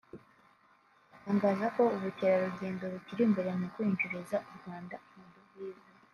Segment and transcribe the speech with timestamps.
[1.15, 5.89] atangaza ko ubukerarugendo bukiri imbere mu kwinjiriza u Rwanda amadovize